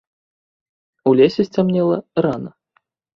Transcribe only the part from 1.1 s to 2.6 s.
У лесе сцямнела рана.